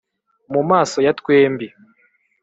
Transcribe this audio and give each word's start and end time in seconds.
Mu 0.53 0.61
maso 0.69 0.97
ya 1.05 1.13
twembi. 1.19 1.67